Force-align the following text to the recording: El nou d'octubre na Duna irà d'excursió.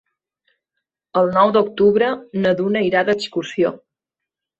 El 1.19 1.29
nou 1.35 1.53
d'octubre 1.57 2.07
na 2.45 2.53
Duna 2.61 2.81
irà 2.87 3.05
d'excursió. 3.11 3.73